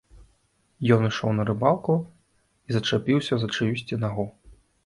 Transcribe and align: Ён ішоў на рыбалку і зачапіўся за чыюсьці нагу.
Ён 0.95 1.05
ішоў 1.09 1.35
на 1.41 1.45
рыбалку 1.51 1.99
і 2.01 2.69
зачапіўся 2.79 3.33
за 3.45 3.51
чыюсьці 3.59 4.03
нагу. 4.07 4.31